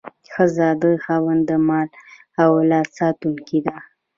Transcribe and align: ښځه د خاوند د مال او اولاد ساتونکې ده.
ښځه 0.33 0.69
د 0.81 0.83
خاوند 1.03 1.41
د 1.49 1.51
مال 1.67 1.87
او 2.41 2.47
اولاد 2.59 2.87
ساتونکې 2.97 3.59
ده. 3.65 3.77